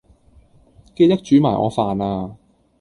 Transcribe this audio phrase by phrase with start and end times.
[0.95, 2.35] 記得煮埋我飯呀